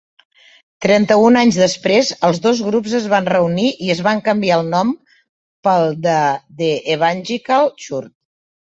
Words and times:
Trenta-un 0.85 1.37
anys 1.41 1.59
després, 1.63 2.09
els 2.29 2.41
dos 2.47 2.63
grups 2.71 2.97
es 3.01 3.07
van 3.13 3.29
reunir 3.35 3.67
i 3.89 3.93
es 3.97 4.03
van 4.09 4.25
canviar 4.31 4.59
el 4.63 4.67
nom 4.75 4.97
pel 5.71 5.89
de 6.11 6.19
The 6.65 6.75
Evangelical 6.99 7.75
Church. 7.89 8.15